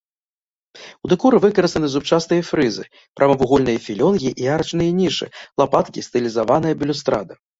[1.07, 2.83] У дэкоры выкарыстаны зубчастыя фрызы,
[3.19, 5.25] прамавугольныя філёнгі і арачныя нішы,
[5.63, 7.33] лапаткі, стылізаваная балюстрада.